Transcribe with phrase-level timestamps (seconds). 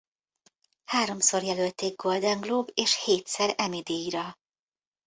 [0.85, 4.35] Háromszor jelölték Golden Globe- és hétszer Emmy-díjra.